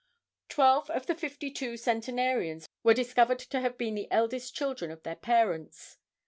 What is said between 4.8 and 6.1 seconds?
of their parents.